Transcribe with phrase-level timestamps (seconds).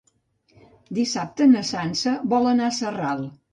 [0.99, 3.25] Dissabte na Sança vol anar a Sarral.